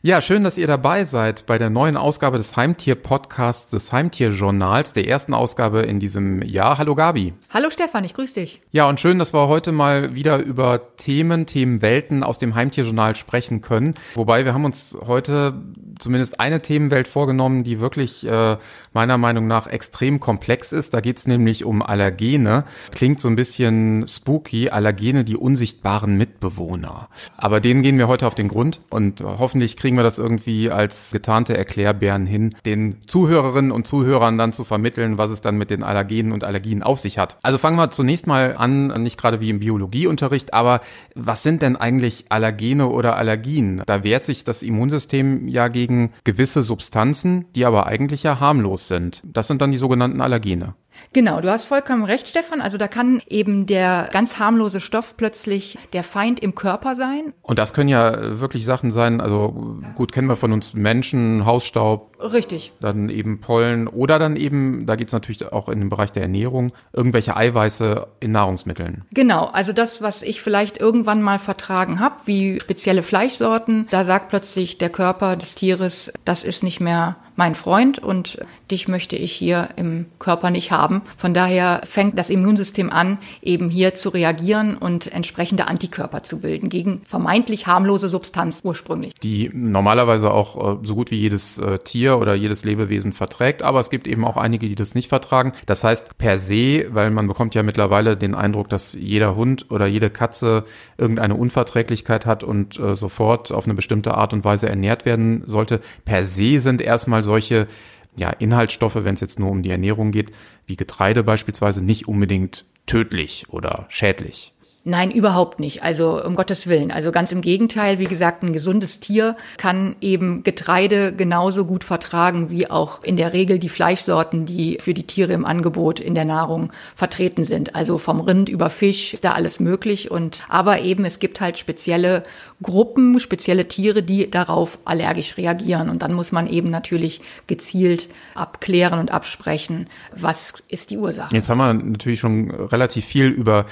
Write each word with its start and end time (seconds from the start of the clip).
Ja, 0.00 0.20
schön, 0.22 0.44
dass 0.44 0.58
ihr 0.58 0.68
dabei 0.68 1.04
seid 1.04 1.44
bei 1.46 1.58
der 1.58 1.70
neuen 1.70 1.96
Ausgabe 1.96 2.38
des 2.38 2.56
Heimtier-Podcasts 2.56 3.72
des 3.72 3.92
Heimtier-Journals, 3.92 4.92
der 4.92 5.08
ersten 5.08 5.34
Ausgabe 5.34 5.80
in 5.80 5.98
diesem 5.98 6.40
Jahr. 6.42 6.78
Hallo 6.78 6.94
Gabi. 6.94 7.34
Hallo 7.50 7.68
Stefan, 7.68 8.04
ich 8.04 8.14
grüße 8.14 8.34
dich. 8.34 8.60
Ja, 8.70 8.88
und 8.88 9.00
schön, 9.00 9.18
dass 9.18 9.34
wir 9.34 9.48
heute 9.48 9.72
mal 9.72 10.14
wieder 10.14 10.38
über 10.38 10.96
Themen, 10.98 11.46
Themenwelten 11.46 12.22
aus 12.22 12.38
dem 12.38 12.54
Heimtier-Journal 12.54 13.16
sprechen 13.16 13.60
können. 13.60 13.94
Wobei 14.14 14.44
wir 14.44 14.54
haben 14.54 14.64
uns 14.64 14.96
heute 15.04 15.54
zumindest 15.98 16.38
eine 16.38 16.62
Themenwelt 16.62 17.08
vorgenommen, 17.08 17.64
die 17.64 17.80
wirklich 17.80 18.24
äh, 18.24 18.56
meiner 18.92 19.18
Meinung 19.18 19.48
nach 19.48 19.66
extrem 19.66 20.20
komplex 20.20 20.72
ist. 20.72 20.94
Da 20.94 21.00
geht 21.00 21.18
es 21.18 21.26
nämlich 21.26 21.64
um 21.64 21.82
Allergene. 21.82 22.64
Klingt 22.92 23.20
so 23.20 23.28
ein 23.28 23.34
bisschen 23.34 24.06
spooky, 24.06 24.70
Allergene, 24.70 25.24
die 25.24 25.36
unsichtbaren 25.36 26.16
Mitbewohner. 26.16 27.08
Aber 27.36 27.58
denen 27.58 27.82
gehen 27.82 27.98
wir 27.98 28.06
heute 28.06 28.28
auf 28.28 28.36
den 28.36 28.46
Grund 28.46 28.80
und 28.90 29.22
hoffentlich 29.22 29.76
kriegen 29.76 29.97
wir 29.98 30.04
das 30.04 30.18
irgendwie 30.18 30.70
als 30.70 31.10
getarnte 31.12 31.56
Erklärbären 31.56 32.26
hin, 32.26 32.54
den 32.64 33.02
Zuhörerinnen 33.06 33.70
und 33.70 33.86
Zuhörern 33.86 34.38
dann 34.38 34.52
zu 34.52 34.64
vermitteln, 34.64 35.18
was 35.18 35.30
es 35.30 35.40
dann 35.40 35.58
mit 35.58 35.70
den 35.70 35.82
Allergenen 35.82 36.32
und 36.32 36.44
Allergien 36.44 36.82
auf 36.82 36.98
sich 36.98 37.18
hat. 37.18 37.36
Also 37.42 37.58
fangen 37.58 37.76
wir 37.76 37.90
zunächst 37.90 38.26
mal 38.26 38.56
an, 38.56 38.86
nicht 39.02 39.20
gerade 39.20 39.40
wie 39.40 39.50
im 39.50 39.60
Biologieunterricht, 39.60 40.54
aber 40.54 40.80
was 41.14 41.42
sind 41.42 41.62
denn 41.62 41.76
eigentlich 41.76 42.26
Allergene 42.30 42.88
oder 42.88 43.16
Allergien? 43.16 43.82
Da 43.86 44.04
wehrt 44.04 44.24
sich 44.24 44.44
das 44.44 44.62
Immunsystem 44.62 45.48
ja 45.48 45.68
gegen 45.68 46.12
gewisse 46.24 46.62
Substanzen, 46.62 47.44
die 47.54 47.66
aber 47.66 47.86
eigentlich 47.86 48.22
ja 48.22 48.40
harmlos 48.40 48.88
sind. 48.88 49.22
Das 49.24 49.48
sind 49.48 49.60
dann 49.60 49.72
die 49.72 49.78
sogenannten 49.78 50.20
Allergene. 50.20 50.74
Genau, 51.12 51.40
du 51.40 51.50
hast 51.50 51.66
vollkommen 51.66 52.04
recht, 52.04 52.28
Stefan. 52.28 52.60
Also 52.60 52.78
da 52.78 52.88
kann 52.88 53.22
eben 53.28 53.66
der 53.66 54.08
ganz 54.12 54.38
harmlose 54.38 54.80
Stoff 54.80 55.16
plötzlich 55.16 55.78
der 55.92 56.04
Feind 56.04 56.40
im 56.40 56.54
Körper 56.54 56.96
sein. 56.96 57.32
Und 57.42 57.58
das 57.58 57.72
können 57.72 57.88
ja 57.88 58.40
wirklich 58.40 58.64
Sachen 58.64 58.90
sein, 58.90 59.20
also 59.20 59.80
gut 59.94 60.12
kennen 60.12 60.28
wir 60.28 60.36
von 60.36 60.52
uns 60.52 60.74
Menschen, 60.74 61.44
Hausstaub. 61.46 62.16
Richtig. 62.20 62.72
Dann 62.80 63.08
eben 63.08 63.40
Pollen 63.40 63.88
oder 63.88 64.18
dann 64.18 64.36
eben, 64.36 64.86
da 64.86 64.96
geht 64.96 65.08
es 65.08 65.12
natürlich 65.12 65.52
auch 65.52 65.68
in 65.68 65.80
den 65.80 65.88
Bereich 65.88 66.12
der 66.12 66.22
Ernährung, 66.22 66.72
irgendwelche 66.92 67.36
Eiweiße 67.36 68.06
in 68.20 68.32
Nahrungsmitteln. 68.32 69.04
Genau, 69.12 69.46
also 69.46 69.72
das, 69.72 70.02
was 70.02 70.22
ich 70.22 70.42
vielleicht 70.42 70.78
irgendwann 70.78 71.22
mal 71.22 71.38
vertragen 71.38 72.00
habe, 72.00 72.16
wie 72.24 72.60
spezielle 72.60 73.02
Fleischsorten, 73.02 73.86
da 73.90 74.04
sagt 74.04 74.28
plötzlich 74.28 74.78
der 74.78 74.90
Körper 74.90 75.36
des 75.36 75.54
Tieres, 75.54 76.12
das 76.24 76.42
ist 76.42 76.62
nicht 76.62 76.80
mehr 76.80 77.16
mein 77.38 77.54
Freund 77.54 78.00
und 78.00 78.40
dich 78.68 78.88
möchte 78.88 79.14
ich 79.14 79.32
hier 79.32 79.68
im 79.76 80.06
Körper 80.18 80.50
nicht 80.50 80.72
haben. 80.72 81.02
Von 81.16 81.34
daher 81.34 81.82
fängt 81.84 82.18
das 82.18 82.30
Immunsystem 82.30 82.90
an, 82.90 83.18
eben 83.42 83.70
hier 83.70 83.94
zu 83.94 84.08
reagieren 84.08 84.76
und 84.76 85.12
entsprechende 85.12 85.68
Antikörper 85.68 86.24
zu 86.24 86.40
bilden 86.40 86.68
gegen 86.68 87.00
vermeintlich 87.06 87.68
harmlose 87.68 88.08
Substanz 88.08 88.62
ursprünglich. 88.64 89.14
Die 89.22 89.52
normalerweise 89.54 90.32
auch 90.32 90.80
äh, 90.82 90.84
so 90.84 90.96
gut 90.96 91.12
wie 91.12 91.16
jedes 91.16 91.58
äh, 91.58 91.78
Tier 91.78 92.18
oder 92.18 92.34
jedes 92.34 92.64
Lebewesen 92.64 93.12
verträgt, 93.12 93.62
aber 93.62 93.78
es 93.78 93.88
gibt 93.88 94.08
eben 94.08 94.24
auch 94.24 94.36
einige, 94.36 94.68
die 94.68 94.74
das 94.74 94.96
nicht 94.96 95.08
vertragen. 95.08 95.52
Das 95.66 95.84
heißt 95.84 96.18
per 96.18 96.38
se, 96.38 96.86
weil 96.90 97.12
man 97.12 97.28
bekommt 97.28 97.54
ja 97.54 97.62
mittlerweile 97.62 98.16
den 98.16 98.34
Eindruck, 98.34 98.68
dass 98.68 98.94
jeder 98.94 99.36
Hund 99.36 99.70
oder 99.70 99.86
jede 99.86 100.10
Katze 100.10 100.64
irgendeine 100.96 101.36
Unverträglichkeit 101.36 102.26
hat 102.26 102.42
und 102.42 102.80
äh, 102.80 102.96
sofort 102.96 103.52
auf 103.52 103.66
eine 103.66 103.74
bestimmte 103.74 104.14
Art 104.14 104.32
und 104.32 104.44
Weise 104.44 104.68
ernährt 104.68 105.04
werden 105.04 105.44
sollte. 105.46 105.80
Per 106.04 106.24
se 106.24 106.58
sind 106.58 106.80
erstmal 106.80 107.27
solche 107.28 107.68
ja, 108.16 108.30
Inhaltsstoffe, 108.30 108.96
wenn 108.96 109.14
es 109.14 109.20
jetzt 109.20 109.38
nur 109.38 109.50
um 109.50 109.62
die 109.62 109.70
Ernährung 109.70 110.10
geht, 110.10 110.32
wie 110.66 110.76
Getreide 110.76 111.22
beispielsweise, 111.22 111.84
nicht 111.84 112.08
unbedingt 112.08 112.64
tödlich 112.86 113.46
oder 113.50 113.86
schädlich. 113.90 114.54
Nein, 114.88 115.10
überhaupt 115.10 115.60
nicht. 115.60 115.82
Also 115.82 116.24
um 116.24 116.34
Gottes 116.34 116.66
Willen. 116.66 116.90
Also 116.90 117.12
ganz 117.12 117.30
im 117.30 117.42
Gegenteil. 117.42 117.98
Wie 117.98 118.06
gesagt, 118.06 118.42
ein 118.42 118.54
gesundes 118.54 119.00
Tier 119.00 119.36
kann 119.58 119.96
eben 120.00 120.42
Getreide 120.44 121.14
genauso 121.14 121.66
gut 121.66 121.84
vertragen 121.84 122.48
wie 122.48 122.70
auch 122.70 123.02
in 123.02 123.18
der 123.18 123.34
Regel 123.34 123.58
die 123.58 123.68
Fleischsorten, 123.68 124.46
die 124.46 124.78
für 124.80 124.94
die 124.94 125.06
Tiere 125.06 125.34
im 125.34 125.44
Angebot 125.44 126.00
in 126.00 126.14
der 126.14 126.24
Nahrung 126.24 126.72
vertreten 126.96 127.44
sind. 127.44 127.76
Also 127.76 127.98
vom 127.98 128.20
Rind 128.20 128.48
über 128.48 128.70
Fisch 128.70 129.12
ist 129.12 129.26
da 129.26 129.32
alles 129.32 129.60
möglich. 129.60 130.10
Und 130.10 130.44
aber 130.48 130.80
eben 130.80 131.04
es 131.04 131.18
gibt 131.18 131.42
halt 131.42 131.58
spezielle 131.58 132.22
Gruppen, 132.62 133.20
spezielle 133.20 133.68
Tiere, 133.68 134.02
die 134.02 134.30
darauf 134.30 134.78
allergisch 134.86 135.36
reagieren. 135.36 135.90
Und 135.90 136.00
dann 136.00 136.14
muss 136.14 136.32
man 136.32 136.46
eben 136.46 136.70
natürlich 136.70 137.20
gezielt 137.46 138.08
abklären 138.34 139.00
und 139.00 139.10
absprechen, 139.10 139.90
was 140.16 140.54
ist 140.68 140.90
die 140.90 140.96
Ursache. 140.96 141.34
Jetzt 141.34 141.50
haben 141.50 141.58
wir 141.58 141.74
natürlich 141.74 142.20
schon 142.20 142.50
relativ 142.50 143.04
viel 143.04 143.26
über 143.26 143.66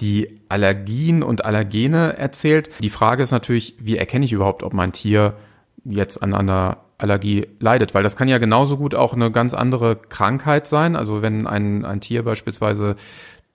die 0.00 0.40
Allergien 0.48 1.22
und 1.22 1.44
Allergene 1.44 2.16
erzählt. 2.16 2.70
Die 2.80 2.90
Frage 2.90 3.22
ist 3.22 3.30
natürlich, 3.30 3.74
wie 3.78 3.96
erkenne 3.96 4.24
ich 4.24 4.32
überhaupt, 4.32 4.62
ob 4.62 4.72
mein 4.72 4.92
Tier 4.92 5.34
jetzt 5.84 6.22
an 6.22 6.34
einer 6.34 6.78
Allergie 6.98 7.46
leidet, 7.58 7.94
weil 7.94 8.02
das 8.02 8.16
kann 8.16 8.28
ja 8.28 8.38
genauso 8.38 8.76
gut 8.76 8.94
auch 8.94 9.12
eine 9.12 9.30
ganz 9.30 9.54
andere 9.54 9.96
Krankheit 9.96 10.66
sein. 10.66 10.96
Also 10.96 11.20
wenn 11.20 11.46
ein, 11.46 11.84
ein 11.84 12.00
Tier 12.00 12.22
beispielsweise 12.22 12.96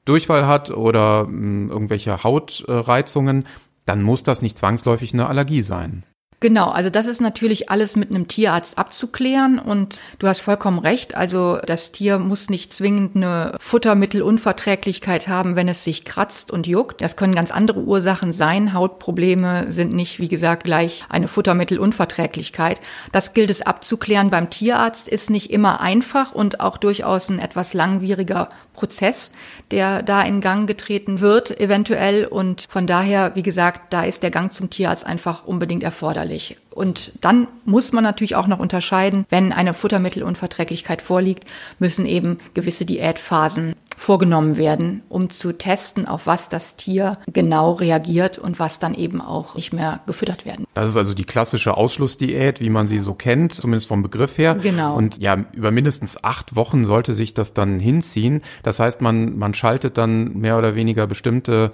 Durchfall 0.06 0.48
hat 0.48 0.72
oder 0.72 1.26
mh, 1.26 1.30
hm, 1.30 1.70
irgendwelche 1.70 2.24
Hautreizungen, 2.24 3.48
dann 3.86 4.04
muss 4.04 4.24
das 4.24 4.42
nicht 4.42 4.58
zwangsläufig 4.58 5.14
eine 5.14 5.28
Allergie 5.28 5.62
sein. 5.62 6.04
Genau, 6.40 6.70
also 6.70 6.92
das 6.92 7.08
ist 7.08 7.20
natürlich 7.20 7.72
alles 7.72 7.96
mit 7.96 8.12
einem 8.12 8.28
Tierarzt 8.28 8.78
abzuklären 8.78 9.58
und 9.58 10.00
du 10.20 10.28
hast 10.28 10.42
vollkommen 10.42 10.78
recht. 10.78 11.16
Also 11.16 11.58
das 11.66 11.92
Tier 11.92 12.20
muss 12.20 12.52
nicht 12.52 12.72
zwingend 12.72 13.16
eine 13.16 13.56
Futtermittelunverträglichkeit 13.60 15.28
haben, 15.28 15.56
wenn 15.56 15.68
es 15.68 15.84
sich 15.84 16.06
kratzt 16.06 16.52
und 16.52 16.68
juckt. 16.68 17.02
Das 17.02 17.16
können 17.16 17.34
ganz 17.34 17.50
andere 17.50 17.80
Ursachen 17.80 18.34
sein. 18.34 18.74
Hautprobleme 18.74 19.72
sind 19.74 19.94
nicht, 19.94 20.20
wie 20.20 20.28
gesagt, 20.28 20.64
gleich 20.64 21.06
eine 21.10 21.28
Futtermittelunverträglichkeit. 21.28 22.82
Das 23.12 23.34
gilt 23.34 23.50
es 23.50 23.64
abzuklären 23.64 24.30
beim 24.30 24.52
Tierarzt, 24.52 25.08
ist 25.08 25.32
nicht 25.32 25.50
immer 25.50 25.82
einfach 25.82 26.34
und 26.34 26.60
auch 26.60 26.78
durchaus 26.78 27.30
ein 27.30 27.40
etwas 27.40 27.74
langwieriger 27.74 28.50
Prozess, 28.74 29.32
der 29.72 30.04
da 30.04 30.22
in 30.22 30.40
Gang 30.40 30.68
getreten 30.68 31.20
wird, 31.20 31.60
eventuell. 31.60 32.26
Und 32.26 32.68
von 32.70 32.86
daher, 32.86 33.36
wie 33.36 33.42
gesagt, 33.42 33.92
da 33.92 34.04
ist 34.04 34.22
der 34.22 34.30
Gang 34.30 34.54
zum 34.54 34.70
Tierarzt 34.70 35.04
einfach 35.04 35.46
unbedingt 35.46 35.82
erforderlich. 35.82 36.27
Und 36.72 37.14
dann 37.22 37.48
muss 37.66 37.92
man 37.92 38.04
natürlich 38.04 38.36
auch 38.36 38.48
noch 38.48 38.60
unterscheiden, 38.60 39.26
wenn 39.30 39.52
eine 39.52 39.74
Futtermittelunverträglichkeit 39.74 41.02
vorliegt, 41.02 41.46
müssen 41.80 42.06
eben 42.06 42.38
gewisse 42.54 42.86
Diätphasen 42.86 43.76
vorgenommen 43.98 44.58
werden, 44.58 45.02
um 45.10 45.32
zu 45.32 45.54
testen, 45.54 46.08
auf 46.08 46.28
was 46.28 46.50
das 46.50 46.76
Tier 46.76 47.18
genau 47.34 47.74
reagiert 47.74 48.38
und 48.38 48.60
was 48.60 48.78
dann 48.78 48.94
eben 48.94 49.22
auch 49.22 49.56
nicht 49.56 49.74
mehr 49.74 50.02
gefüttert 50.06 50.46
werden. 50.46 50.66
Das 50.76 50.92
ist 50.92 50.98
also 50.98 51.16
die 51.16 51.26
klassische 51.26 51.76
Ausschlussdiät, 51.76 52.60
wie 52.60 52.70
man 52.70 52.86
sie 52.86 53.00
so 53.00 53.16
kennt, 53.16 53.54
zumindest 53.54 53.88
vom 53.88 54.04
Begriff 54.04 54.38
her. 54.38 54.54
Genau. 54.62 54.96
Und 54.96 55.18
ja, 55.18 55.46
über 55.54 55.72
mindestens 55.72 56.24
acht 56.24 56.56
Wochen 56.56 56.86
sollte 56.86 57.16
sich 57.16 57.34
das 57.34 57.56
dann 57.56 57.80
hinziehen. 57.80 58.42
Das 58.62 58.80
heißt, 58.80 59.02
man, 59.02 59.36
man 59.36 59.56
schaltet 59.56 59.98
dann 59.98 60.38
mehr 60.38 60.60
oder 60.60 60.76
weniger 60.76 61.08
bestimmte 61.08 61.72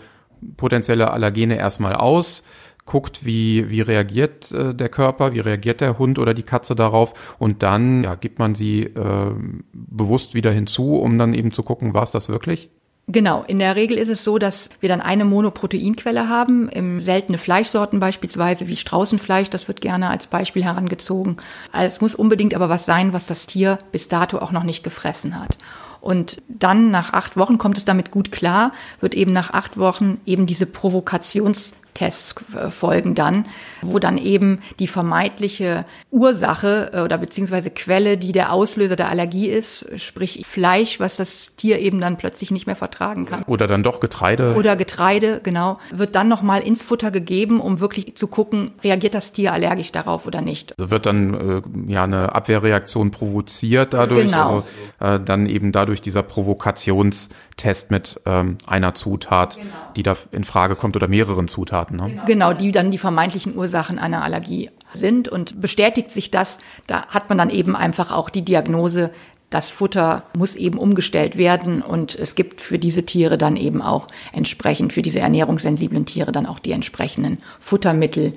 potenzielle 0.56 1.12
Allergene 1.12 1.58
erstmal 1.58 1.96
aus, 1.96 2.44
guckt, 2.86 3.26
wie, 3.26 3.70
wie 3.70 3.82
reagiert 3.82 4.52
äh, 4.52 4.74
der 4.74 4.90
Körper, 4.90 5.34
wie 5.34 5.40
reagiert 5.40 5.82
der 5.82 5.98
Hund 5.98 6.20
oder 6.20 6.34
die 6.34 6.44
Katze 6.44 6.76
darauf 6.76 7.36
und 7.40 7.64
dann 7.64 8.04
ja, 8.04 8.16
gibt 8.16 8.40
man 8.40 8.56
sie 8.56 8.84
äh, 8.84 9.32
bewusst 9.74 10.34
wieder 10.36 10.52
hinzu, 10.52 10.96
um 10.96 11.18
dann 11.18 11.34
eben 11.34 11.52
zu 11.52 11.64
gucken, 11.64 11.94
war 11.94 12.04
es 12.04 12.12
das 12.12 12.30
wirklich? 12.30 12.70
Genau, 13.08 13.44
in 13.46 13.60
der 13.60 13.76
Regel 13.76 13.98
ist 13.98 14.08
es 14.08 14.24
so, 14.24 14.38
dass 14.38 14.70
wir 14.80 14.88
dann 14.88 15.02
eine 15.02 15.26
Monoproteinquelle 15.26 16.30
haben, 16.30 16.70
im 16.70 17.02
seltene 17.02 17.38
Fleischsorten 17.38 18.00
beispielsweise 18.00 18.68
wie 18.68 18.78
Straußenfleisch, 18.78 19.50
das 19.50 19.68
wird 19.68 19.82
gerne 19.82 20.10
als 20.10 20.28
Beispiel 20.28 20.64
herangezogen. 20.64 21.36
Also 21.74 21.88
es 21.88 22.02
muss 22.02 22.16
unbedingt 22.16 22.54
aber 22.54 22.70
was 22.70 22.86
sein, 22.86 23.12
was 23.12 23.26
das 23.26 23.46
Tier 23.46 23.78
bis 23.92 24.08
dato 24.08 24.38
auch 24.38 24.54
noch 24.54 24.64
nicht 24.64 24.86
gefressen 24.86 25.38
hat. 25.38 25.58
Und 26.00 26.42
dann 26.48 26.92
nach 26.92 27.12
acht 27.12 27.36
Wochen 27.36 27.58
kommt 27.58 27.78
es 27.78 27.84
damit 27.84 28.10
gut 28.10 28.32
klar, 28.32 28.72
wird 29.02 29.16
eben 29.16 29.34
nach 29.34 29.52
acht 29.52 29.78
Wochen 29.78 30.22
eben 30.26 30.46
diese 30.46 30.66
Provokations 30.66 31.74
Tests 31.94 32.36
äh, 32.56 32.70
folgen 32.70 33.16
dann, 33.16 33.48
wo 33.81 34.00
dann 34.00 34.18
eben 34.18 34.60
die 34.80 34.88
vermeintliche 34.88 35.86
Ursache 36.12 36.92
äh, 36.94 37.01
oder 37.01 37.18
beziehungsweise 37.18 37.69
Quelle, 37.69 38.18
die 38.18 38.31
der 38.31 38.51
Auslöser 38.51 38.95
der 38.95 39.10
Allergie 39.10 39.48
ist, 39.48 39.86
sprich 39.98 40.45
Fleisch, 40.45 41.00
was 41.00 41.18
das 41.18 41.56
Tier 41.56 41.80
eben 41.80 42.00
dann 42.01 42.18
plötzlich 42.18 42.51
nicht 42.51 42.68
mehr 42.68 42.75
vertragen 42.75 43.25
kann. 43.25 43.44
Oder 43.44 43.68
dann 43.68 43.84
doch 43.84 44.00
Getreide. 44.00 44.56
Oder 44.56 44.75
Getreide, 44.75 45.42
genau, 45.44 45.80
wird 45.92 46.16
dann 46.16 46.28
nochmal 46.28 46.62
ins 46.62 46.84
Futter 46.84 47.12
gegeben, 47.12 47.60
um 47.60 47.80
wirklich 47.80 48.16
zu 48.16 48.28
gucken, 48.28 48.72
reagiert 48.84 49.13
das 49.13 49.31
Tier 49.31 49.54
allergisch 49.54 49.92
darauf 49.92 50.25
oder 50.25 50.42
nicht. 50.42 50.74
Also 50.78 50.92
wird 50.92 51.06
dann 51.06 51.62
äh, 51.88 51.92
ja 51.92 52.04
eine 52.04 52.34
Abwehrreaktion 52.36 53.12
provoziert 53.12 53.94
dadurch, 53.94 54.25
genau. 54.25 54.63
also 55.00 55.16
äh, 55.16 55.19
dann 55.24 55.48
eben 55.48 55.72
dadurch 55.72 56.01
dieser 56.01 56.24
Provokationstest 56.24 57.92
mit 57.92 58.19
ähm, 58.25 58.57
einer 58.66 58.95
Zutat, 58.95 59.56
genau. 59.56 59.68
die 59.95 60.04
da 60.04 60.16
in 60.31 60.44
Frage 60.44 60.75
kommt 60.75 60.95
oder 60.95 61.07
mehreren 61.07 61.48
Zutaten. 61.48 61.82
Zutaten. 61.83 61.97
Ne? 61.97 62.24
Genau, 62.25 62.53
die 62.53 62.71
dann 62.71 62.91
die 62.91 62.97
vermeintlichen 62.97 63.56
Ursachen 63.56 64.00
einer 64.00 64.24
Allergie 64.24 64.69
sind. 64.94 65.27
Und 65.27 65.62
bestätigt 65.62 66.12
sich 66.12 66.31
das, 66.31 66.59
da 66.88 67.07
hat 67.07 67.30
man 67.30 67.38
dann 67.38 67.50
eben 67.50 67.75
einfach 67.75 68.12
auch 68.12 68.30
die 68.30 68.44
Diagnose, 68.44 69.12
das 69.50 69.69
Futter 69.69 70.24
muss 70.35 70.56
eben 70.56 70.80
umgestellt 70.80 71.38
werden 71.38 71.83
und 71.83 72.15
es 72.15 72.33
gibt 72.33 72.59
für 72.59 72.80
diese 72.80 73.06
Tiere 73.06 73.38
dann 73.38 73.56
eben 73.56 73.83
auch 73.83 74.07
entsprechend, 74.31 74.94
für 74.94 75.03
diese 75.03 75.19
ernährungssensiblen 75.19 76.07
Tiere 76.07 76.31
dann 76.31 76.47
auch 76.47 76.57
die 76.57 76.71
entsprechenden 76.71 77.38
Futtermittel, 77.59 78.33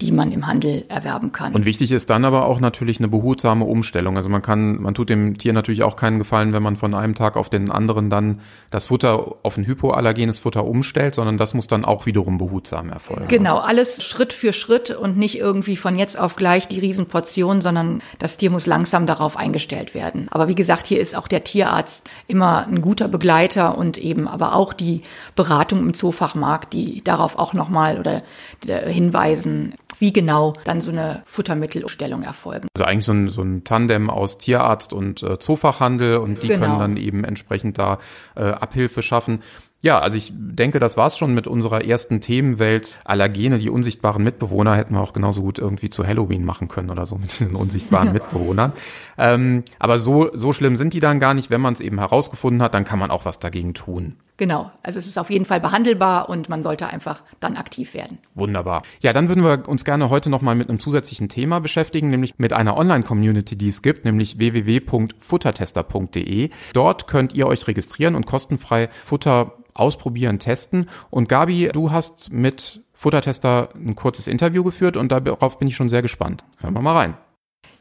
die 0.00 0.12
man 0.12 0.30
im 0.30 0.46
Handel 0.46 0.84
erwerben 0.88 1.32
kann. 1.32 1.54
Und 1.54 1.64
wichtig 1.64 1.90
ist 1.90 2.10
dann 2.10 2.24
aber 2.24 2.44
auch 2.44 2.60
natürlich 2.60 2.98
eine 2.98 3.08
behutsame 3.08 3.64
Umstellung. 3.64 4.16
Also 4.16 4.28
man 4.28 4.42
kann, 4.42 4.80
man 4.82 4.94
tut 4.94 5.08
dem 5.08 5.38
Tier 5.38 5.52
natürlich 5.54 5.82
auch 5.82 5.96
keinen 5.96 6.18
Gefallen, 6.18 6.52
wenn 6.52 6.62
man 6.62 6.76
von 6.76 6.94
einem 6.94 7.14
Tag 7.14 7.36
auf 7.36 7.48
den 7.48 7.70
anderen 7.70 8.10
dann 8.10 8.40
das 8.70 8.86
Futter 8.86 9.36
auf 9.42 9.56
ein 9.56 9.66
hypoallergenes 9.66 10.38
Futter 10.38 10.66
umstellt, 10.66 11.14
sondern 11.14 11.38
das 11.38 11.54
muss 11.54 11.66
dann 11.66 11.84
auch 11.84 12.04
wiederum 12.04 12.36
behutsam 12.36 12.90
erfolgen. 12.90 13.28
Genau, 13.28 13.58
alles 13.58 14.04
Schritt 14.04 14.34
für 14.34 14.52
Schritt 14.52 14.90
und 14.90 15.16
nicht 15.16 15.38
irgendwie 15.38 15.76
von 15.76 15.98
jetzt 15.98 16.18
auf 16.18 16.36
gleich 16.36 16.68
die 16.68 16.80
Riesenportion, 16.80 17.62
sondern 17.62 18.02
das 18.18 18.36
Tier 18.36 18.50
muss 18.50 18.66
langsam 18.66 19.06
darauf 19.06 19.36
eingestellt 19.36 19.94
werden. 19.94 20.28
Aber 20.30 20.48
wie 20.48 20.54
gesagt, 20.54 20.86
hier 20.86 21.00
ist 21.00 21.16
auch 21.16 21.28
der 21.28 21.42
Tierarzt 21.42 22.10
immer 22.26 22.66
ein 22.66 22.82
guter 22.82 23.08
Begleiter 23.08 23.78
und 23.78 23.96
eben 23.96 24.28
aber 24.28 24.54
auch 24.54 24.74
die 24.74 25.02
Beratung 25.34 25.80
im 25.80 25.94
Zoofachmarkt, 25.94 26.74
die 26.74 27.02
darauf 27.02 27.38
auch 27.38 27.54
nochmal 27.54 27.98
oder 27.98 28.22
hinweisen, 28.66 29.74
wie 29.98 30.12
genau 30.12 30.54
dann 30.64 30.80
so 30.80 30.90
eine 30.90 31.22
Futtermittelstellung 31.24 32.22
erfolgen. 32.22 32.68
Also 32.76 32.84
eigentlich 32.84 33.04
so 33.04 33.12
ein, 33.12 33.28
so 33.28 33.42
ein 33.42 33.64
Tandem 33.64 34.10
aus 34.10 34.38
Tierarzt 34.38 34.92
und 34.92 35.22
äh, 35.22 35.38
Zoofachhandel 35.38 36.18
und 36.18 36.42
die 36.42 36.48
genau. 36.48 36.66
können 36.66 36.78
dann 36.78 36.96
eben 36.96 37.24
entsprechend 37.24 37.78
da 37.78 37.98
äh, 38.34 38.44
Abhilfe 38.44 39.02
schaffen. 39.02 39.40
Ja, 39.82 40.00
also 40.00 40.16
ich 40.16 40.32
denke, 40.34 40.80
das 40.80 40.96
war's 40.96 41.16
schon 41.16 41.34
mit 41.34 41.46
unserer 41.46 41.84
ersten 41.84 42.20
Themenwelt. 42.20 42.96
Allergene, 43.04 43.58
die 43.58 43.70
unsichtbaren 43.70 44.24
Mitbewohner 44.24 44.74
hätten 44.74 44.94
wir 44.94 45.00
auch 45.00 45.12
genauso 45.12 45.42
gut 45.42 45.58
irgendwie 45.58 45.90
zu 45.90 46.04
Halloween 46.04 46.44
machen 46.44 46.66
können 46.66 46.90
oder 46.90 47.06
so 47.06 47.16
mit 47.16 47.30
diesen 47.30 47.54
unsichtbaren 47.54 48.12
Mitbewohnern. 48.12 48.72
Ähm, 49.16 49.62
aber 49.78 49.98
so, 49.98 50.30
so 50.34 50.52
schlimm 50.52 50.76
sind 50.76 50.92
die 50.92 51.00
dann 51.00 51.20
gar 51.20 51.34
nicht. 51.34 51.50
Wenn 51.50 51.60
man 51.60 51.74
es 51.74 51.80
eben 51.80 51.98
herausgefunden 51.98 52.62
hat, 52.62 52.74
dann 52.74 52.84
kann 52.84 52.98
man 52.98 53.10
auch 53.10 53.26
was 53.26 53.38
dagegen 53.38 53.74
tun. 53.74 54.16
Genau, 54.38 54.70
also 54.82 54.98
es 54.98 55.06
ist 55.06 55.16
auf 55.18 55.30
jeden 55.30 55.46
Fall 55.46 55.60
behandelbar 55.60 56.28
und 56.28 56.50
man 56.50 56.62
sollte 56.62 56.88
einfach 56.88 57.22
dann 57.40 57.56
aktiv 57.56 57.94
werden. 57.94 58.18
Wunderbar. 58.34 58.82
Ja, 59.00 59.14
dann 59.14 59.28
würden 59.28 59.42
wir 59.42 59.66
uns 59.68 59.84
gerne 59.84 60.10
heute 60.10 60.28
nochmal 60.28 60.54
mit 60.54 60.68
einem 60.68 60.78
zusätzlichen 60.78 61.30
Thema 61.30 61.60
beschäftigen, 61.60 62.10
nämlich 62.10 62.38
mit 62.38 62.52
einer 62.52 62.76
Online-Community, 62.76 63.56
die 63.56 63.68
es 63.68 63.80
gibt, 63.80 64.04
nämlich 64.04 64.38
www.futtertester.de. 64.38 66.50
Dort 66.74 67.06
könnt 67.06 67.32
ihr 67.32 67.46
euch 67.46 67.66
registrieren 67.66 68.14
und 68.14 68.26
kostenfrei 68.26 68.90
Futter 69.04 69.52
ausprobieren, 69.72 70.38
testen. 70.38 70.90
Und 71.10 71.30
Gabi, 71.30 71.70
du 71.72 71.90
hast 71.90 72.30
mit 72.32 72.82
Futtertester 72.92 73.70
ein 73.74 73.94
kurzes 73.94 74.26
Interview 74.26 74.64
geführt 74.64 74.96
und 74.96 75.12
darauf 75.12 75.58
bin 75.58 75.68
ich 75.68 75.76
schon 75.76 75.88
sehr 75.88 76.02
gespannt. 76.02 76.44
Hören 76.60 76.74
wir 76.74 76.82
mal 76.82 76.94
rein. 76.94 77.14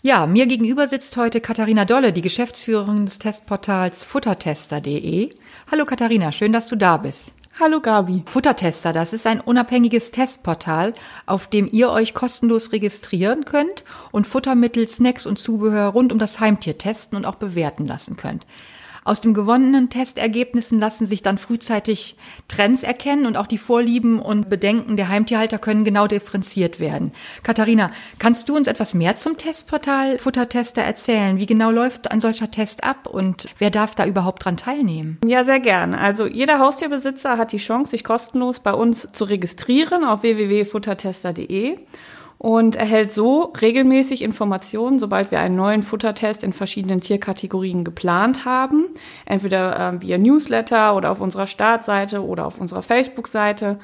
Ja, 0.01 0.27
mir 0.27 0.45
gegenüber 0.45 0.87
sitzt 0.87 1.17
heute 1.17 1.41
Katharina 1.41 1.85
Dolle, 1.85 2.13
die 2.13 2.21
Geschäftsführerin 2.21 3.05
des 3.05 3.17
Testportals 3.17 4.03
futtertester.de. 4.03 5.31
Hallo 5.71 5.85
Katharina, 5.85 6.31
schön, 6.31 6.53
dass 6.53 6.67
du 6.67 6.75
da 6.75 6.97
bist. 6.97 7.31
Hallo 7.59 7.79
Gabi. 7.79 8.23
Futtertester, 8.25 8.91
das 8.91 9.13
ist 9.13 9.25
ein 9.25 9.39
unabhängiges 9.39 10.11
Testportal, 10.11 10.93
auf 11.25 11.47
dem 11.47 11.69
ihr 11.71 11.89
euch 11.89 12.13
kostenlos 12.13 12.73
registrieren 12.73 13.45
könnt 13.45 13.85
und 14.11 14.27
Futtermittel, 14.27 14.89
Snacks 14.89 15.25
und 15.25 15.39
Zubehör 15.39 15.87
rund 15.87 16.11
um 16.11 16.19
das 16.19 16.41
Heimtier 16.41 16.77
testen 16.77 17.17
und 17.17 17.25
auch 17.25 17.35
bewerten 17.35 17.87
lassen 17.87 18.17
könnt. 18.17 18.45
Aus 19.05 19.21
den 19.21 19.35
gewonnenen 19.35 19.91
Testergebnissen 19.91 20.79
lassen 20.79 21.05
sich 21.05 21.21
dann 21.21 21.37
frühzeitig 21.37 22.17
Trends 22.47 22.81
erkennen 22.81 23.27
und 23.27 23.37
auch 23.37 23.45
die 23.45 23.59
Vorlieben 23.59 24.19
und 24.19 24.49
Bedenken 24.49 24.97
der 24.97 25.09
Heimtierhalter 25.09 25.59
können 25.59 25.85
genau 25.85 26.07
differenziert 26.07 26.79
werden. 26.79 27.11
Katharina, 27.43 27.91
kannst 28.17 28.49
du 28.49 28.55
uns 28.55 28.65
etwas 28.65 28.95
mehr 28.95 29.15
zum 29.15 29.37
Testportal 29.37 30.17
Futtertester 30.17 30.81
erzählen? 30.81 31.37
Wie 31.37 31.45
genau 31.45 31.69
läuft 31.69 32.11
ein 32.11 32.19
solcher 32.19 32.49
Test 32.49 32.83
ab 32.83 33.05
und 33.05 33.47
wer 33.59 33.69
darf 33.69 33.93
da 33.93 34.07
überhaupt 34.07 34.43
dran 34.43 34.57
teilnehmen? 34.57 35.19
Ja, 35.23 35.43
sehr 35.43 35.59
gern. 35.59 35.93
Also 35.93 36.25
jeder 36.25 36.57
Haustierbesitzer 36.57 37.37
hat 37.37 37.51
die 37.51 37.57
Chance, 37.57 37.91
sich 37.91 38.03
kostenlos 38.03 38.59
bei 38.59 38.73
uns 38.73 39.07
zu 39.11 39.25
registrieren 39.25 40.03
auf 40.03 40.23
www.futtertester.de 40.23 41.77
und 42.37 42.75
erhält 42.75 43.13
so 43.13 43.53
regelmäßig 43.61 44.21
Informationen, 44.21 44.99
sobald 44.99 45.31
wir 45.31 45.39
einen 45.39 45.55
neuen 45.55 45.83
Futtertest 45.83 46.43
in 46.43 46.53
verschiedenen 46.53 47.01
Tierkategorien 47.01 47.83
geplant 47.83 48.45
haben, 48.45 48.85
entweder 49.25 49.93
äh, 49.93 50.01
via 50.01 50.17
Newsletter 50.17 50.95
oder 50.95 51.11
auf 51.11 51.21
unserer 51.21 51.47
Startseite 51.47 52.23
oder 52.23 52.45
auf 52.45 52.59
unserer 52.59 52.81
Facebook-Seite 52.81 53.79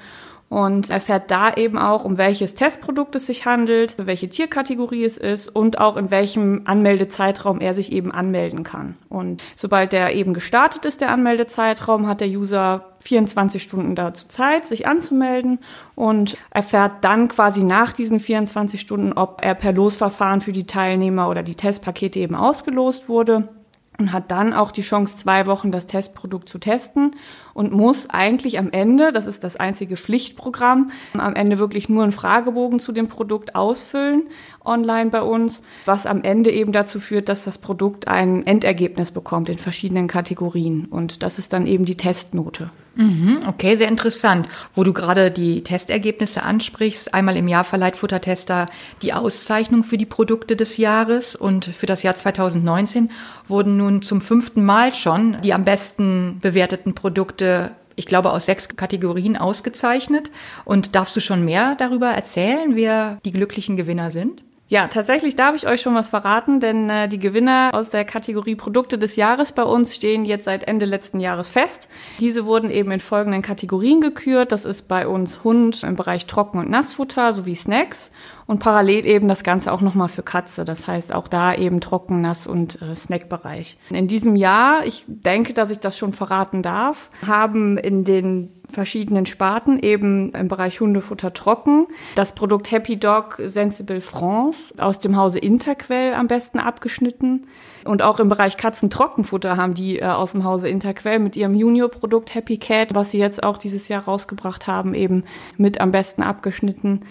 und 0.52 0.90
erfährt 0.90 1.32
da 1.32 1.54
eben 1.54 1.78
auch, 1.78 2.04
um 2.04 2.18
welches 2.18 2.56
Testprodukt 2.56 3.16
es 3.16 3.28
sich 3.28 3.46
handelt, 3.46 3.94
für 3.94 4.06
welche 4.06 4.28
Tierkategorie 4.28 5.06
es 5.06 5.18
ist 5.18 5.48
und 5.48 5.80
auch 5.80 5.96
in 5.96 6.12
welchem 6.12 6.64
Anmeldezeitraum 6.66 7.62
er 7.62 7.74
sich 7.74 7.94
eben 7.94 8.12
anmelden 8.12 8.64
kann. 8.64 8.98
Und 9.08 9.42
sobald 9.56 9.94
der 9.94 10.14
eben 10.14 10.34
gestartet 10.34 10.84
ist, 10.84 11.00
der 11.00 11.10
Anmeldezeitraum, 11.10 12.06
hat 12.06 12.20
der 12.20 12.28
User 12.28 12.84
24 13.00 13.64
Stunden 13.64 13.96
dazu 13.96 14.28
Zeit, 14.28 14.66
sich 14.66 14.88
anzumelden 14.88 15.60
und 15.96 16.36
erfährt 16.50 17.06
dann 17.06 17.30
quasi 17.30 17.64
nach 17.64 17.94
diesen 17.94 18.20
24 18.20 18.82
Stunden, 18.82 19.14
ob 19.14 19.40
er 19.42 19.56
per 19.56 19.72
Losverfahren 19.72 20.42
für 20.42 20.52
die 20.52 20.68
Teilnehmer 20.68 21.30
oder 21.30 21.44
die 21.44 21.56
Testpakete 21.56 22.20
eben 22.20 22.36
ausgelost 22.36 23.08
wurde 23.08 23.48
und 23.98 24.14
hat 24.14 24.32
dann 24.32 24.54
auch 24.54 24.72
die 24.72 24.82
Chance, 24.82 25.18
zwei 25.18 25.46
Wochen 25.46 25.72
das 25.72 25.86
Testprodukt 25.86 26.50
zu 26.50 26.58
testen 26.58 27.16
und 27.54 27.72
muss 27.72 28.10
eigentlich 28.10 28.58
am 28.58 28.72
Ende, 28.72 29.12
das 29.12 29.28
ist 29.28 29.44
das 29.44 29.58
einzige 29.58 29.98
Pflichtprogramm, 29.98 30.92
am 31.18 31.36
Ende 31.36 31.60
wirklich 31.60 31.90
nur 31.90 32.04
einen 32.04 32.12
Fragebogen 32.12 32.80
zu 32.80 32.92
dem 32.92 33.08
Produkt 33.08 33.56
ausfüllen, 33.56 34.30
online 34.66 35.10
bei 35.12 35.22
uns, 35.22 35.62
was 35.86 36.06
am 36.06 36.24
Ende 36.24 36.52
eben 36.52 36.72
dazu 36.72 37.00
führt, 37.00 37.30
dass 37.30 37.44
das 37.44 37.58
Produkt 37.58 38.08
ein 38.08 38.46
Endergebnis 38.46 39.12
bekommt 39.12 39.50
in 39.50 39.58
verschiedenen 39.58 40.08
Kategorien. 40.08 40.86
Und 40.86 41.24
das 41.24 41.38
ist 41.38 41.54
dann 41.54 41.68
eben 41.68 41.86
die 41.86 41.98
Testnote. 41.98 42.72
Mhm, 42.96 43.40
okay, 43.48 43.78
sehr 43.78 43.88
interessant. 43.88 44.48
Wo 44.76 44.84
du 44.84 44.92
gerade 44.92 45.32
die 45.32 45.64
Testergebnisse 45.64 46.44
ansprichst, 46.44 47.14
einmal 47.14 47.38
im 47.38 47.48
Jahr 47.48 47.64
verleiht 47.64 47.96
Futtertester 47.96 48.68
die 49.02 49.14
Auszeichnung 49.14 49.84
für 49.84 49.98
die 49.98 50.06
Produkte 50.06 50.56
des 50.56 50.78
Jahres 50.78 51.36
und 51.36 51.66
für 51.66 51.86
das 51.86 52.04
Jahr 52.04 52.16
2019 52.16 53.10
wurden 53.48 53.78
nun 53.78 54.02
zum 54.02 54.20
fünften 54.20 54.66
Mal 54.66 54.94
schon 54.94 55.38
die 55.42 55.54
am 55.54 55.64
besten 55.64 56.40
bewerteten 56.42 56.94
Produkte 56.94 57.72
ich 57.98 58.06
glaube, 58.06 58.32
aus 58.32 58.46
sechs 58.48 58.70
Kategorien 58.76 59.38
ausgezeichnet. 59.38 60.32
Und 60.66 60.96
darfst 60.96 61.16
du 61.16 61.20
schon 61.20 61.46
mehr 61.46 61.76
darüber 61.78 62.08
erzählen, 62.08 62.76
wer 62.76 63.20
die 63.26 63.32
glücklichen 63.32 63.76
Gewinner 63.76 64.12
sind? 64.12 64.42
Ja, 64.72 64.88
tatsächlich 64.88 65.36
darf 65.36 65.54
ich 65.54 65.68
euch 65.68 65.82
schon 65.82 65.96
was 65.96 66.08
verraten, 66.08 66.62
denn 66.62 66.90
äh, 66.90 67.10
die 67.10 67.20
Gewinner 67.20 67.72
aus 67.74 67.90
der 67.90 68.06
Kategorie 68.06 68.56
Produkte 68.56 68.98
des 68.98 69.18
Jahres 69.18 69.52
bei 69.52 69.64
uns 69.64 69.94
stehen 69.94 70.24
jetzt 70.24 70.46
seit 70.46 70.64
Ende 70.64 70.86
letzten 70.86 71.20
Jahres 71.20 71.50
fest. 71.50 71.90
Diese 72.22 72.46
wurden 72.46 72.70
eben 72.70 72.90
in 72.92 73.02
folgenden 73.02 73.42
Kategorien 73.42 74.00
gekürt. 74.00 74.54
Das 74.54 74.64
ist 74.64 74.88
bei 74.88 75.10
uns 75.10 75.44
Hund 75.44 75.84
im 75.84 75.98
Bereich 75.98 76.26
Trocken- 76.26 76.58
und 76.58 76.70
Nassfutter 76.70 77.34
sowie 77.34 77.56
Snacks 77.56 78.14
und 78.48 78.60
parallel 78.60 79.06
eben 79.06 79.28
das 79.28 79.44
Ganze 79.44 79.74
auch 79.74 79.82
nochmal 79.82 80.08
für 80.08 80.24
Katze. 80.24 80.64
Das 80.64 80.88
heißt 80.88 81.14
auch 81.14 81.28
da 81.28 81.54
eben 81.54 81.82
Trocken-, 81.82 82.22
Nass- 82.22 82.48
und 82.48 82.82
äh, 82.82 82.96
Snackbereich. 82.96 83.78
In 83.90 84.08
diesem 84.08 84.38
Jahr, 84.38 84.86
ich 84.86 85.04
denke, 85.06 85.54
dass 85.54 85.72
ich 85.72 85.80
das 85.80 85.98
schon 85.98 86.14
verraten 86.14 86.62
darf, 86.62 87.10
haben 87.28 87.78
in 87.78 88.06
den 88.06 88.61
verschiedenen 88.72 89.26
Sparten, 89.26 89.80
eben 89.80 90.32
im 90.34 90.48
Bereich 90.48 90.80
Hundefutter 90.80 91.34
trocken. 91.34 91.88
Das 92.16 92.34
Produkt 92.34 92.72
Happy 92.72 92.98
Dog 92.98 93.42
Sensible 93.44 94.02
France 94.02 94.74
aus 94.80 95.00
dem 95.00 95.16
Hause 95.16 95.40
Interquell 95.40 96.14
am 96.14 96.28
besten 96.28 96.60
abgeschnitten. 96.60 97.48
Und 97.86 98.02
auch 98.02 98.20
im 98.20 98.30
Bereich 98.30 98.58
Katzentrockenfutter 98.58 99.58
haben 99.58 99.74
die 99.74 100.00
äh, 100.00 100.06
aus 100.06 100.34
dem 100.34 100.44
Hause 100.44 100.70
Interquell 100.70 101.20
mit 101.20 101.36
ihrem 101.36 101.56
Junior-Produkt 101.56 102.36
Happy 102.36 102.58
Cat, 102.58 102.94
was 102.94 103.12
sie 103.12 103.18
jetzt 103.18 103.44
auch 103.44 103.58
dieses 103.58 103.88
Jahr 103.88 104.04
rausgebracht 104.04 104.68
haben, 104.68 104.94
eben 104.94 105.24
mit 105.58 105.82
am 105.82 105.92
besten 105.92 106.22
abgeschnitten. 106.22 107.02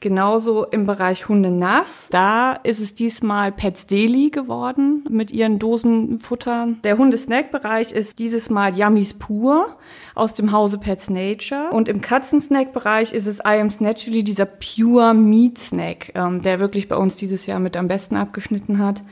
Genauso 0.00 0.64
im 0.64 0.86
Bereich 0.86 1.28
Hunde 1.28 1.50
nass. 1.50 2.08
Da 2.10 2.54
ist 2.54 2.80
es 2.80 2.94
diesmal 2.94 3.52
Pets 3.52 3.86
Deli 3.86 4.30
geworden 4.30 5.04
mit 5.10 5.30
ihren 5.30 5.58
Dosenfuttern. 5.58 6.80
Der 6.84 6.96
Hundesnack-Bereich 6.96 7.92
ist 7.92 8.18
dieses 8.18 8.48
Mal 8.48 8.76
Yummies 8.78 9.14
Pur 9.14 9.76
aus 10.14 10.32
dem 10.32 10.52
Hause 10.52 10.78
Pets 10.78 11.09
Nature. 11.10 11.70
Und 11.70 11.88
im 11.88 12.00
Katzensnack-Bereich 12.00 13.12
ist 13.12 13.26
es 13.26 13.38
I 13.40 13.60
Am 13.60 13.68
Naturally 13.80 14.24
dieser 14.24 14.46
Pure 14.46 15.14
Meat 15.14 15.58
Snack, 15.58 16.12
ähm, 16.14 16.42
der 16.42 16.60
wirklich 16.60 16.88
bei 16.88 16.96
uns 16.96 17.16
dieses 17.16 17.46
Jahr 17.46 17.60
mit 17.60 17.76
am 17.76 17.88
besten 17.88 18.16
abgeschnitten 18.16 18.78
hat. 18.78 19.02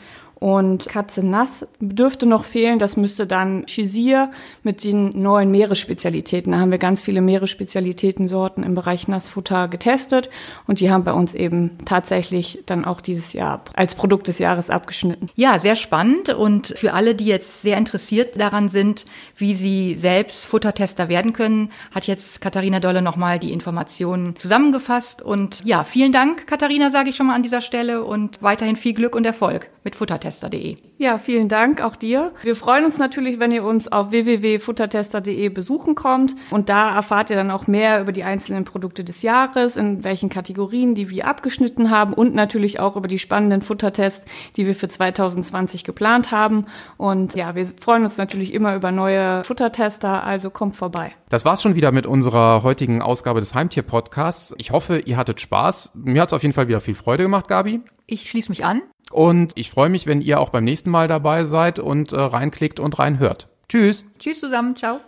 Und 0.40 0.88
Katze 0.88 1.26
nass 1.26 1.66
dürfte 1.80 2.24
noch 2.24 2.44
fehlen. 2.44 2.78
Das 2.78 2.96
müsste 2.96 3.26
dann 3.26 3.66
Chisier 3.66 4.30
mit 4.62 4.84
den 4.84 5.20
neuen 5.20 5.50
Meeresspezialitäten. 5.50 6.52
Da 6.52 6.58
haben 6.58 6.70
wir 6.70 6.78
ganz 6.78 7.02
viele 7.02 7.20
Meeresspezialitäten-Sorten 7.20 8.62
im 8.62 8.76
Bereich 8.76 9.08
Nassfutter 9.08 9.66
getestet. 9.66 10.30
Und 10.68 10.78
die 10.78 10.90
haben 10.92 11.02
bei 11.02 11.12
uns 11.12 11.34
eben 11.34 11.78
tatsächlich 11.84 12.62
dann 12.66 12.84
auch 12.84 13.00
dieses 13.00 13.32
Jahr 13.32 13.62
als 13.74 13.96
Produkt 13.96 14.28
des 14.28 14.38
Jahres 14.38 14.70
abgeschnitten. 14.70 15.28
Ja, 15.34 15.58
sehr 15.58 15.74
spannend. 15.74 16.28
Und 16.28 16.68
für 16.68 16.92
alle, 16.92 17.16
die 17.16 17.26
jetzt 17.26 17.62
sehr 17.62 17.76
interessiert 17.76 18.40
daran 18.40 18.68
sind, 18.68 19.06
wie 19.36 19.54
sie 19.54 19.96
selbst 19.96 20.46
Futtertester 20.46 21.08
werden 21.08 21.32
können, 21.32 21.72
hat 21.92 22.06
jetzt 22.06 22.40
Katharina 22.40 22.78
Dolle 22.78 23.02
nochmal 23.02 23.40
die 23.40 23.52
Informationen 23.52 24.36
zusammengefasst. 24.38 25.20
Und 25.20 25.64
ja, 25.64 25.82
vielen 25.82 26.12
Dank, 26.12 26.46
Katharina, 26.46 26.92
sage 26.92 27.10
ich 27.10 27.16
schon 27.16 27.26
mal 27.26 27.34
an 27.34 27.42
dieser 27.42 27.60
Stelle. 27.60 28.04
Und 28.04 28.40
weiterhin 28.40 28.76
viel 28.76 28.94
Glück 28.94 29.16
und 29.16 29.26
Erfolg 29.26 29.68
mit 29.82 29.96
Futtertester. 29.96 30.27
www.futtertester.de. 30.28 30.76
Ja, 30.98 31.18
vielen 31.18 31.48
Dank 31.48 31.80
auch 31.80 31.96
dir. 31.96 32.32
Wir 32.42 32.56
freuen 32.56 32.84
uns 32.84 32.98
natürlich, 32.98 33.38
wenn 33.38 33.52
ihr 33.52 33.64
uns 33.64 33.90
auf 33.90 34.10
www.futtertester.de 34.10 35.48
besuchen 35.50 35.94
kommt 35.94 36.34
und 36.50 36.68
da 36.68 36.94
erfahrt 36.94 37.30
ihr 37.30 37.36
dann 37.36 37.50
auch 37.50 37.66
mehr 37.66 38.00
über 38.00 38.12
die 38.12 38.24
einzelnen 38.24 38.64
Produkte 38.64 39.04
des 39.04 39.22
Jahres, 39.22 39.76
in 39.76 40.04
welchen 40.04 40.28
Kategorien, 40.28 40.94
die 40.94 41.10
wir 41.10 41.26
abgeschnitten 41.26 41.90
haben 41.90 42.12
und 42.12 42.34
natürlich 42.34 42.80
auch 42.80 42.96
über 42.96 43.08
die 43.08 43.18
spannenden 43.18 43.62
Futtertests, 43.62 44.26
die 44.56 44.66
wir 44.66 44.74
für 44.74 44.88
2020 44.88 45.84
geplant 45.84 46.30
haben. 46.30 46.66
Und 46.96 47.34
ja, 47.34 47.54
wir 47.54 47.64
freuen 47.64 48.02
uns 48.02 48.16
natürlich 48.18 48.52
immer 48.52 48.74
über 48.74 48.92
neue 48.92 49.44
Futtertester, 49.44 50.24
also 50.24 50.50
kommt 50.50 50.76
vorbei. 50.76 51.12
Das 51.28 51.44
war's 51.44 51.62
schon 51.62 51.74
wieder 51.74 51.92
mit 51.92 52.06
unserer 52.06 52.62
heutigen 52.62 53.02
Ausgabe 53.02 53.40
des 53.40 53.54
Heimtier-Podcasts. 53.54 54.54
Ich 54.58 54.72
hoffe, 54.72 54.98
ihr 54.98 55.16
hattet 55.16 55.40
Spaß. 55.40 55.92
Mir 55.94 56.22
hat's 56.22 56.32
auf 56.32 56.42
jeden 56.42 56.54
Fall 56.54 56.68
wieder 56.68 56.80
viel 56.80 56.94
Freude 56.94 57.24
gemacht, 57.24 57.48
Gabi. 57.48 57.82
Ich 58.06 58.30
schließe 58.30 58.50
mich 58.50 58.64
an. 58.64 58.80
Und 59.10 59.52
ich 59.56 59.70
freue 59.70 59.88
mich, 59.88 60.06
wenn 60.06 60.20
ihr 60.20 60.40
auch 60.40 60.50
beim 60.50 60.64
nächsten 60.64 60.90
Mal 60.90 61.08
dabei 61.08 61.44
seid 61.44 61.78
und 61.78 62.12
äh, 62.12 62.20
reinklickt 62.20 62.80
und 62.80 62.98
reinhört. 62.98 63.48
Tschüss. 63.68 64.04
Tschüss 64.18 64.40
zusammen. 64.40 64.76
Ciao. 64.76 65.00